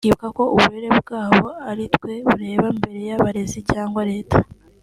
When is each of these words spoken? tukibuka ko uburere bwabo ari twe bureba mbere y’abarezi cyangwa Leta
tukibuka 0.03 0.27
ko 0.37 0.43
uburere 0.55 0.89
bwabo 0.99 1.47
ari 1.69 1.85
twe 1.95 2.13
bureba 2.29 2.67
mbere 2.77 2.99
y’abarezi 3.09 3.59
cyangwa 3.71 4.01
Leta 4.11 4.37